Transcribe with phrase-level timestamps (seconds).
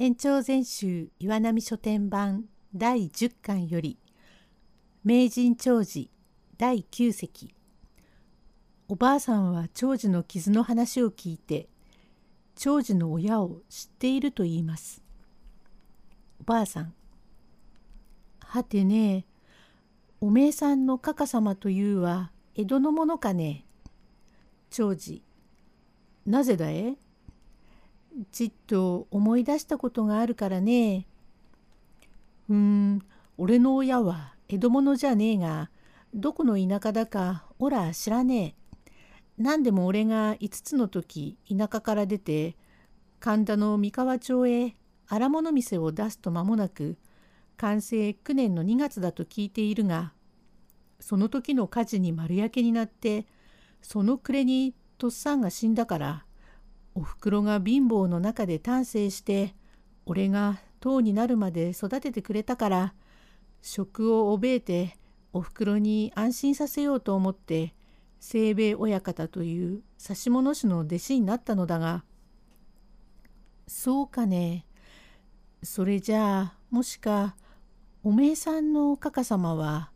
[0.00, 3.98] 延長全集岩波書店版第10巻より
[5.02, 6.08] 名人長寿
[6.56, 7.52] 第9席。
[8.86, 11.68] おばあさんは長寿の傷の話を聞いて
[12.54, 15.02] 長寿の親を知っていると言います。
[16.42, 16.94] おばあさん
[18.38, 19.26] はてね
[20.20, 23.64] おめえさんのかか様というは江戸のものかね。
[24.70, 25.22] 長寿
[26.24, 26.94] なぜだえ？
[28.30, 31.06] ちっと思い出したことがあるからね。
[32.48, 33.02] うーん、
[33.36, 35.70] 俺の親は江戸者じゃねえが、
[36.14, 38.58] どこの田舎だかおら知らねえ。
[39.38, 42.56] 何でも俺が5つの時田舎から出て
[43.20, 44.74] 神田の三河町へ
[45.06, 46.98] 荒物店を出すと間もなく
[47.56, 50.12] 完成9年の2月だと聞いているが
[50.98, 53.26] その時の火事に丸焼けになって
[53.80, 56.24] その暮れにとっさんが死んだから
[56.98, 59.54] おふくろが貧乏の中で丹精して
[60.04, 62.94] 俺が塔になるまで育ててくれたから
[63.62, 64.96] 食を覚えて
[65.32, 67.72] おふくろに安心させようと思って
[68.20, 72.02] 清兵衛親方という指物師の弟子になったのだが
[73.68, 74.66] そうかね。
[75.62, 77.36] それじゃあもしか
[78.02, 79.92] おめえさんのかか様は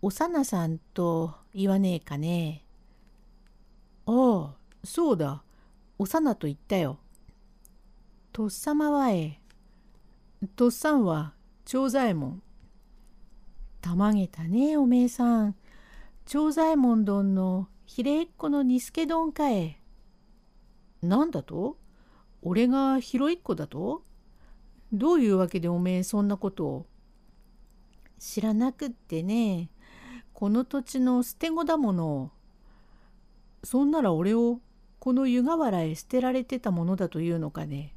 [0.00, 2.64] おさなさんと言わねえかね。
[4.06, 5.44] ああそうだ。
[6.02, 6.98] おさなと言ったよ。
[8.32, 9.40] とっさまはえ。
[10.56, 11.32] とっさんは
[11.64, 12.42] 長左衛門。
[13.80, 15.54] たまげたねおめえさん。
[16.26, 19.80] 長左衛門丼のひれっこの煮助丼かえ。
[21.02, 21.78] なんだと？
[22.42, 24.02] 俺が広いっ子だと？
[24.92, 26.86] どういうわけでおめえそんなことを？
[28.18, 29.70] 知らなくってね
[30.32, 32.32] この土地の捨て子だもの
[33.62, 34.58] そんなら俺を
[35.02, 37.92] この湯河原へ捨てられてたものだというのかね。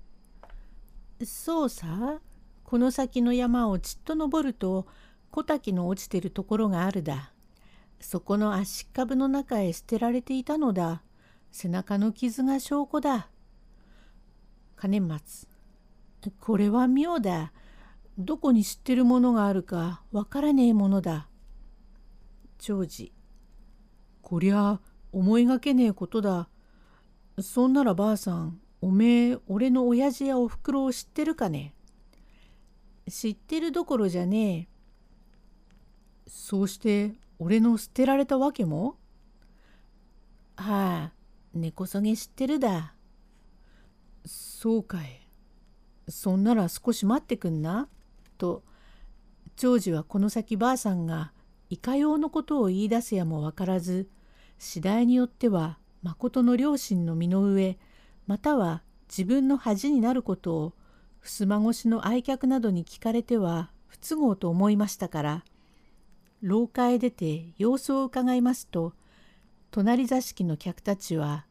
[1.24, 2.20] そうさ
[2.64, 4.88] この先の山をちっと登ると
[5.30, 7.32] 小滝の落ちてるところがあるだ。
[8.00, 11.04] そこの足株の中へ捨てられていたのだ。
[11.52, 13.30] 背中の傷が証拠だ。
[14.76, 15.48] 金松。
[16.40, 17.54] これは妙だ。
[18.18, 21.28] どこに知ってるものがあるかわからねえものだ。
[22.58, 23.12] 長寿。
[24.24, 24.80] こりゃ
[25.12, 26.50] 思いがけねえことだ。
[27.40, 31.74] そんならばあさん、おめえ、俺の親父やおふくろを知ってるかね？
[33.10, 34.68] 知ってるどころじゃねえ。
[36.28, 38.98] そうして俺の捨てられたわけも？
[40.56, 41.12] はあ、
[41.54, 42.94] 根こそぎ知ってるだ。
[44.26, 45.28] そうかい。
[46.08, 47.90] そんなら少し待ってくんな。
[48.38, 48.64] と、
[49.56, 51.32] 長寿はこの先ばあさんが
[51.70, 54.10] いかようのことを言い出すやもわからず、
[54.58, 57.80] 次第によっては誠の両親の身の上
[58.28, 60.74] または自分の恥になることを
[61.24, 65.44] 襖越しの愛客などに聞かれては不都合と思いましたから
[66.44, 68.94] 廊下へ出て様子をうかがいますと
[69.72, 71.48] 隣座敷の客たちは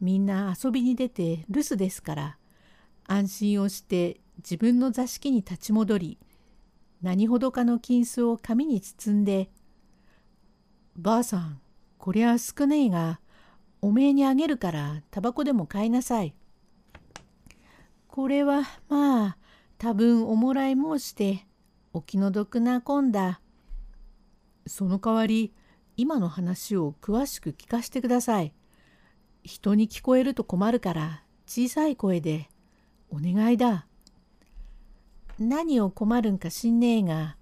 [0.00, 2.38] みんな遊びに出て留守ですから
[3.06, 6.18] 安心をして自分の座敷に立ち戻り
[7.02, 9.50] 何ほどかの金子を紙に包んで
[10.96, 11.60] 「ばあさん
[11.98, 13.20] こりゃ少ねえが
[13.80, 16.34] おめえにあげるからタバコでも買いなさい。
[18.08, 19.36] これはまあ
[19.78, 21.46] 多分おもらい申して
[21.92, 23.40] お気の毒なこんだ。
[24.66, 25.54] その代わり
[25.96, 28.52] 今の話を詳しく聞かせてください。
[29.44, 32.48] 人に聞こえると困るから小さい声で
[33.10, 33.86] お願いだ。
[35.38, 37.36] 何を困るんか知んねえが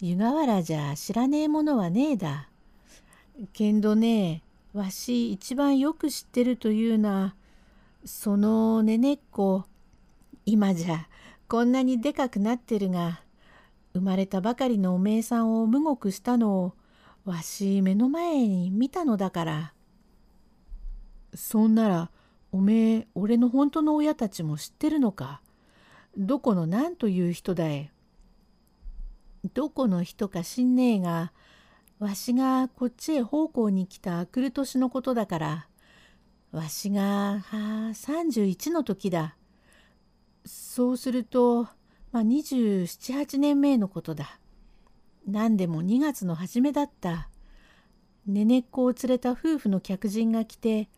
[0.00, 2.50] 湯河原じゃ知らねえものはねえだ。
[3.52, 4.42] けんどね
[4.78, 7.34] わし一番よく知ってるというな
[8.04, 9.64] そのねねっこ
[10.46, 11.08] 今じゃ
[11.48, 13.20] こんなにでかくなってるが
[13.92, 16.74] 生まれたばかりのおめえさんを無獄したのを
[17.24, 19.72] わし目の前に見たのだから。
[21.34, 22.10] そんなら
[22.52, 25.42] おめえ俺の本当の親たちも知ってるのか？
[26.16, 27.90] どこの何という人だえ
[29.54, 31.32] どこの人か知んねえが
[31.98, 35.68] わしがこっちへ奉公に来た来る年のことだから
[36.52, 37.56] わしがはあ
[37.92, 39.36] 31の時だ。
[40.46, 41.64] そうすると
[42.12, 44.38] まあ278年前のことだ。
[45.26, 47.28] 何でも2月の初めだった。
[48.26, 50.88] ねねっこを連れた夫婦の客人が来て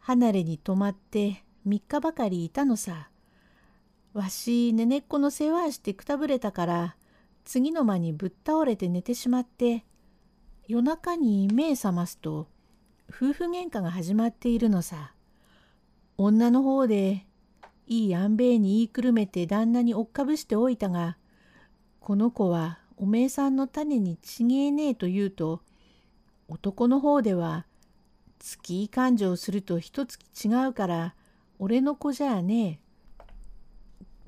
[0.00, 3.10] 離れに泊まって3日ばかりいたのさ。
[4.14, 6.96] わしねねっこの世話してくたぶれたから
[7.44, 9.84] 次の間にぶっ倒れて寝てしまって
[10.68, 12.46] 夜中に目覚ますと
[13.08, 15.14] 夫婦喧嘩が始まっているのさ。
[16.18, 17.24] 女の方で
[17.86, 21.16] いい安兵衛に言いくるめて旦那に追っかぶしておいたが
[22.00, 25.62] この子はおめえさんの種にちげえねえと言うと
[26.48, 27.64] 男の方では
[28.38, 31.14] 月い勘定すると一月違うから
[31.58, 32.88] 俺の子じゃあねえ。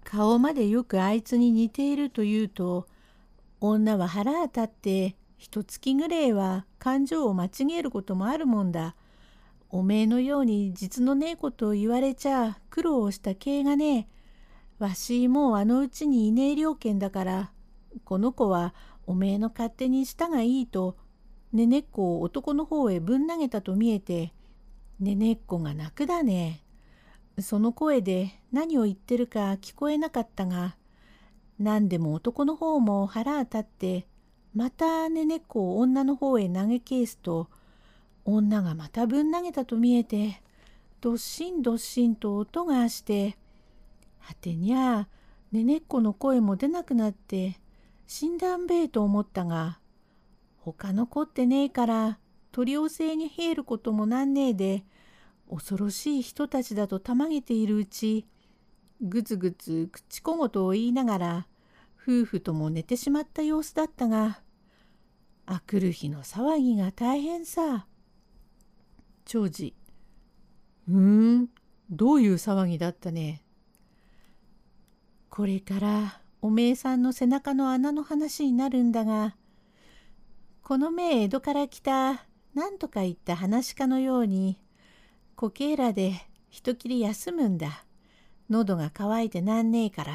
[0.04, 2.86] 顔までよくあいつに似ていると言うと
[3.60, 8.94] 女は腹当たって一月ぐれいは感情を間違えることもあるもんだ。
[9.70, 14.06] おめえのように実のねえことを言われちゃ苦労をした系がねえ。
[14.84, 17.52] わしもうあのうちにいねえ了見だから
[18.04, 18.74] この子は
[19.06, 20.98] おめえの勝手にしたがいいと
[21.54, 24.34] ねねっこを男の方へぶん投げたと見えて
[24.98, 26.62] ねねっこが泣くだね。
[27.38, 30.76] その声で何を言ってるか聞こえなかったが
[31.58, 34.06] 何でも男の方も腹当たって
[34.54, 37.48] またねねこを女の方へ投げ返すと
[38.24, 40.42] 女がまたぶん投げたと見えて
[41.00, 43.36] どっしんどっしんと音がして
[44.26, 45.08] 果てにゃ
[45.52, 47.58] ねねっこの声も出なくなって
[48.06, 49.78] 死んだんべえと思ったが
[50.58, 52.18] 他の子ってねえから
[52.52, 54.84] 取り寄せに入ることもなんねえで
[55.48, 58.26] 恐ろしい人たちだとたまげているうち
[59.00, 61.46] ぐつぐつ口小言を言いながら
[62.02, 64.40] 夫婦とも寝てしまった様子だったが
[65.46, 67.86] あくる日の騒ぎが大変さ。
[69.24, 69.74] 長次
[70.86, 71.48] ふーん
[71.90, 73.42] どういう騒ぎだったね。
[75.28, 79.36] これからおめえさんの背中の穴の話になるんだが
[80.62, 84.58] この目江戸から来た何とか言った話家のように
[85.36, 86.14] コケーラで
[86.48, 87.84] 一きり休むんだ。
[88.48, 90.14] 喉が渇いてなんねえから。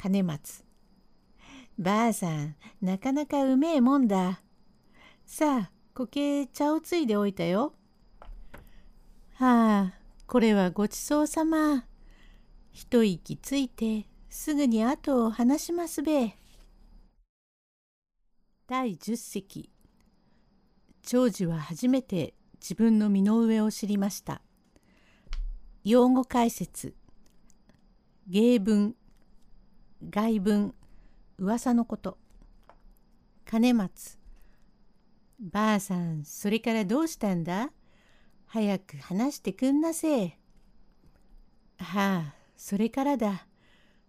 [0.00, 0.64] 金松。
[1.76, 4.40] ばあさん、なかなかうめえもんだ。
[5.26, 7.74] さあ、こけ茶をついでおいたよ。
[9.34, 9.94] はあ、
[10.28, 11.84] これはごちそうさま。
[12.70, 16.36] 一息ついてすぐに後を話しますべ。
[18.68, 19.68] 第十席
[21.02, 24.42] 長寿は初めて自分の身の上を知りました。
[25.82, 26.94] 用語解説
[28.28, 28.94] 芸文
[30.10, 30.74] 外文
[31.38, 32.18] 噂のこと
[33.44, 34.18] 金松
[35.40, 37.70] ばあさん、それからどうしたんだ？
[38.46, 40.38] 早く話してくんなせえ。
[41.78, 43.46] はあ、それからだ。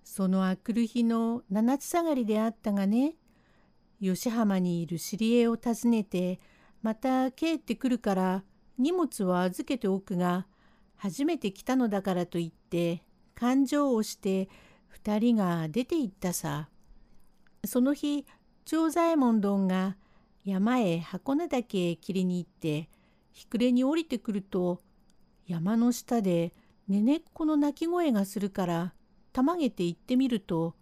[0.03, 3.15] そのあくる日の七つ下がりであったがね、
[4.01, 6.39] 吉浜にいる知り合いを訪ねて、
[6.81, 8.43] また帰ってくるから
[8.77, 10.47] 荷物を預けておくが、
[10.95, 13.03] 初めて来たのだからといって、
[13.35, 14.49] 感情をして
[14.89, 16.69] 二人が出て行ったさ。
[17.65, 18.25] その日、
[18.65, 19.97] 長左衛門どんが
[20.45, 22.89] 山へ箱根岳へ切りに行って
[23.31, 24.79] 日暮れに降りてくると
[25.47, 26.53] 山の下で
[26.87, 28.93] ねねっこの鳴き声がするから
[29.33, 30.75] たまげて行ってみると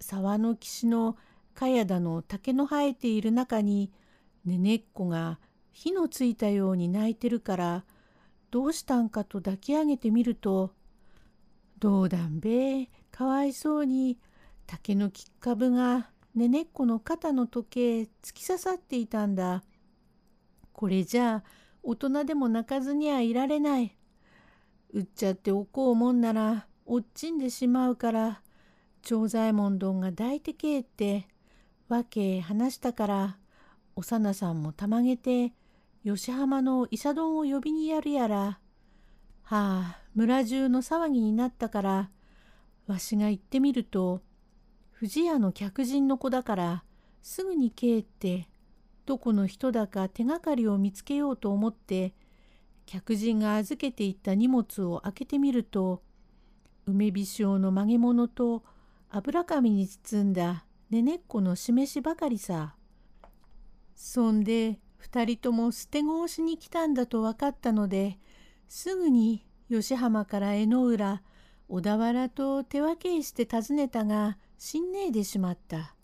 [0.00, 1.16] 沢の岸の
[1.54, 3.92] 茅田の竹の生えている中に
[4.44, 5.38] ねねっこが
[5.70, 7.84] 火のついたように泣いてるから
[8.50, 10.72] どうしたんかと抱き上げてみると
[11.78, 14.16] 「どうだんべえかわいそうに
[14.68, 19.64] 竹のきっかぶがねねっこの肩の時計突き刺さっていたんだ。
[20.72, 21.44] これじゃあ
[21.82, 23.96] 大人でも泣かずにはいられない。
[24.92, 28.40] 売っちゃっておこうもんならおっちんでしまうから
[29.02, 31.26] 長左衛門どんが抱いてけえって
[31.88, 33.38] わけ話したから
[33.96, 35.52] 幼さんもたまげて
[36.04, 38.60] 吉浜の医者丼を呼びにやるやら。
[39.42, 42.10] はあ村中の騒ぎになったから
[42.88, 44.22] わしが行ってみると
[44.90, 46.84] 藤屋の客人の子だから
[47.22, 48.48] すぐに帰って
[49.06, 52.14] どこの人だか手がかりを見つけようと思って
[52.86, 56.02] 客人が預けていった荷物を開けてみると
[56.86, 58.64] 梅火塩の曲げ物と
[59.10, 62.74] 油紙に包んだねねっこの示しばかりさ。
[63.94, 68.18] そんで二人とも捨て子をしに来たんだと分かったので
[68.68, 71.20] すぐに吉浜から江ノ浦
[71.68, 75.94] 小田原と手分けして訪ねたが死んねえでしまった。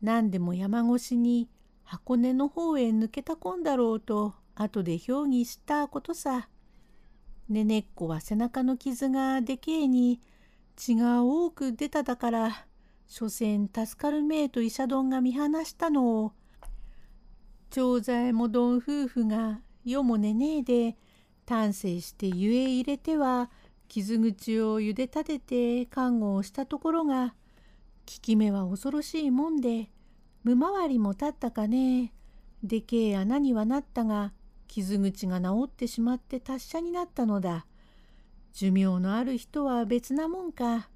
[0.00, 1.48] 何でも山越しに
[1.82, 6.48] 箱根の方へ抜けたこんだろうと後で評議したことさ。
[7.48, 10.20] ねねっこは背中の傷がでけえに
[10.76, 12.66] 血が多く出ただから
[13.06, 16.32] 所詮助かるめえと医者丼が見放したのを
[17.70, 20.96] 長左衛門どん夫婦が夜も寝ねえで
[21.46, 23.50] 丹精して湯へ入れては
[23.88, 27.34] 傷口を茹で立てて看護をしたところが効
[28.06, 29.90] き目は恐ろしいもんで
[30.44, 32.12] 無回りも立ったかね
[32.62, 34.32] でけえ穴にはなったが
[34.68, 37.66] 傷口が治ってしまって達者になったのだ。
[38.52, 40.90] 寿命のある人は別なもんか。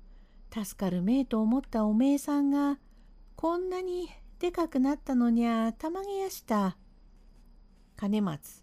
[0.53, 2.79] 助かるめえと思ったおめえさんが、
[3.35, 6.77] こんなにでかくなったのにゃたまげやした。
[7.97, 8.63] 金松。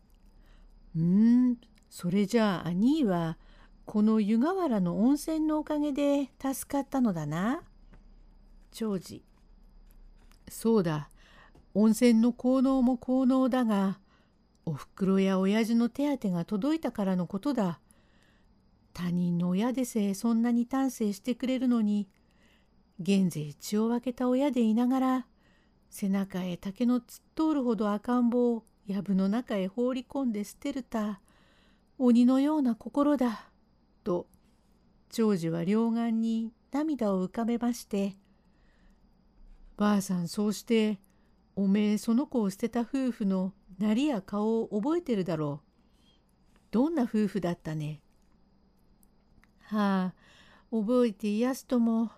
[0.95, 1.57] うーん、
[1.89, 3.37] それじゃあ兄は、
[3.91, 7.63] この湯河原の温泉のおかげで助かったのだな。
[8.71, 9.23] 長次。
[10.47, 11.09] そうだ。
[11.73, 13.99] 温泉の効能も効能だが、
[14.63, 17.79] おふくろや親父の手当が届いたからのことだ。
[18.93, 22.07] 他人の親でせえそんなに丹精してくれるのに、
[22.99, 25.27] 現在血を分けた親でいながら、
[25.89, 31.21] 背中へ竹の突っ通るほど赤ん坊を藪の中へ放り込んで捨てるた、
[31.97, 33.48] 鬼のような心だ。
[34.09, 34.25] と
[35.09, 38.17] 長寿は両眼に涙を浮かべまして
[39.77, 40.99] 「ばあさんそうして
[41.55, 45.69] おめえその子を捨てた夫婦のなりや顔を覚えてるだろう。
[46.71, 48.01] どんな夫婦だったね。
[49.59, 50.15] はあ
[50.71, 52.11] 覚えていやすとも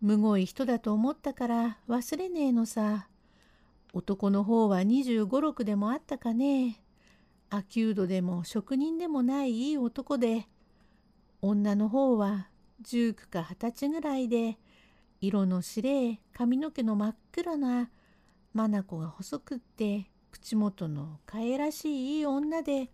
[0.00, 3.08] むごい人だと思ったから忘れねえのさ。
[3.92, 6.80] 男の方は25、6でもあったかね。
[7.50, 10.46] アキュードでも職人でもないいい男で
[11.42, 12.48] 女の方は
[12.82, 14.58] 19か20歳ぐらいで
[15.20, 17.90] 色の白い髪の毛の真っ黒な
[18.54, 22.90] 眼が細くって口元のかえらしいいい女で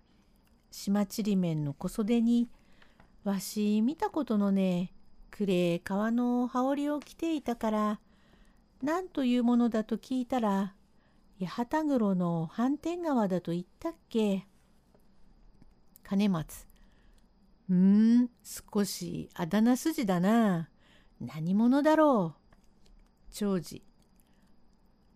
[0.71, 2.49] 島ちりめんの小袖に
[3.25, 4.93] わし見たことのね
[5.31, 8.01] くれえ革の羽織を着ていたから
[8.83, 10.75] 何というものだと聞いたら
[11.45, 14.47] 八幡黒の反転川だと言ったっけ。
[16.05, 16.72] 金松。
[17.73, 17.79] うー
[18.25, 20.69] ん、少しあだ名筋だな。
[21.23, 22.55] 何者だろう。
[23.31, 23.83] 長次。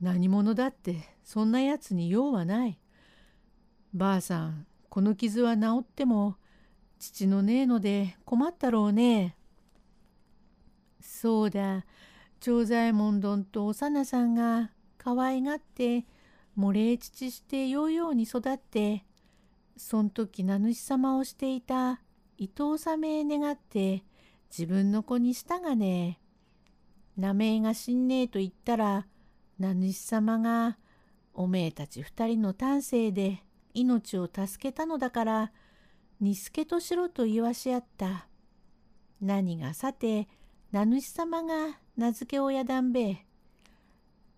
[0.01, 2.79] 何者だってそんなやつに用はない。
[3.93, 6.37] ばあさん、この傷は治っても
[6.99, 9.37] 父のねえので困ったろうね。
[11.03, 11.85] そうだ、
[12.41, 16.07] 長左衛門どんと幼さんが可愛がって
[16.57, 19.05] 漏れい父してようように育って
[19.77, 22.01] そん時名主様をしていた
[22.39, 24.05] 伊藤さめ願って
[24.51, 26.21] 自分の子にしたがね。
[27.17, 29.07] 名前が死んねえと言ったら
[29.59, 30.77] 名主様が
[31.33, 35.53] おめえたち二人の丹精で命を助けたのだから
[36.21, 38.29] 煮助としろと言わし合った。
[39.21, 40.29] 何がさて
[40.73, 43.25] 名主様が名付け親だんべ。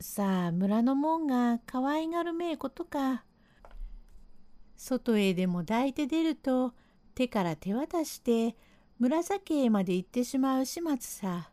[0.00, 3.24] さあ村の門が可愛がるめえことか。
[4.76, 6.74] 外へでも抱いて出ると
[7.18, 8.54] 手から手渡して
[9.00, 11.50] 紫へまで行ってしまう始末さ。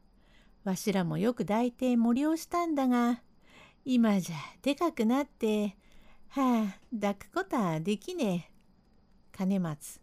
[0.63, 3.23] わしらもよく抱いて森をしたんだが、
[3.83, 5.75] 今じゃでかくなって、
[6.29, 8.51] はあ、抱くことはできねえ。
[9.31, 9.99] 金松。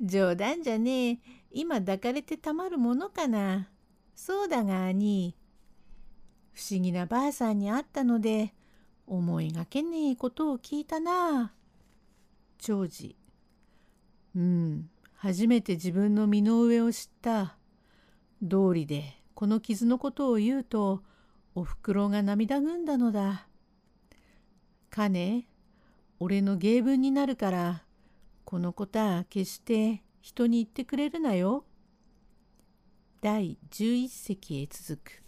[0.00, 1.18] 冗談じゃねえ。
[1.52, 3.68] 今抱かれてたまるものかな。
[4.16, 5.36] そうだが兄。
[6.52, 8.54] 不思議なばあさんに会ったので、
[9.06, 11.52] 思いがけねえことを聞いたな。
[12.58, 13.19] 長次。
[14.34, 17.56] うん、初めて自分の身の上を知った。
[18.42, 21.02] 道理でこの傷のことを言うと、
[21.54, 23.46] おふくろが涙ぐんだのだ。
[24.90, 25.48] かね、
[26.18, 27.84] 俺の芸文になるから、
[28.44, 31.64] このことは決して人に言ってくれるなよ。
[33.20, 35.22] 第11席へ続く。